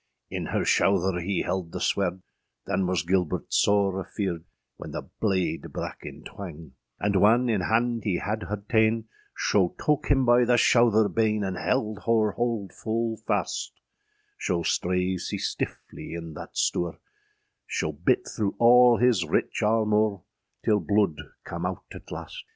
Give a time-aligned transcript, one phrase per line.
[0.31, 2.23] In her shouther hee held the swerde;
[2.65, 4.45] Than was Gilbert sore afearde,
[4.77, 6.71] When the blade brak in twang.
[6.99, 9.03] And whan in hande hee had her taâen,
[9.35, 13.79] Scho toke hym by the shouther bane, And held her hold ful faste;
[14.39, 16.97] Scho strave sea stifflie in thatte stoure,
[17.67, 20.23] Scho byt throâ ale hys rich armoure,
[20.65, 21.15] Till bloud
[21.45, 22.45] cam owt at laste.